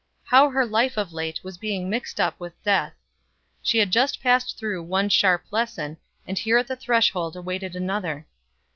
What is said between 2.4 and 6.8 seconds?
death. She had just passed through one sharp lesson, and here at the